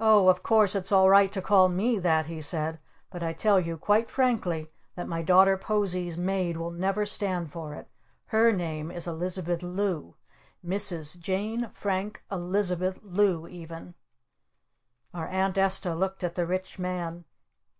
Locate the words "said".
2.40-2.80